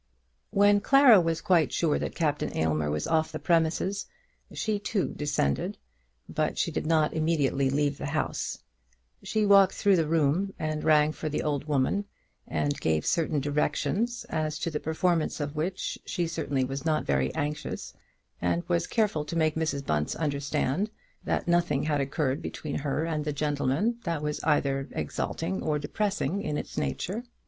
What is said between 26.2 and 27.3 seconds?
in its nature.